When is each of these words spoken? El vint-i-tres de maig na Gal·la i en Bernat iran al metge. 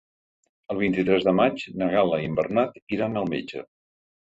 El 0.75 0.79
vint-i-tres 0.79 1.27
de 1.27 1.35
maig 1.41 1.67
na 1.83 1.91
Gal·la 1.97 2.21
i 2.25 2.31
en 2.33 2.41
Bernat 2.41 2.83
iran 2.99 3.23
al 3.25 3.33
metge. 3.37 3.65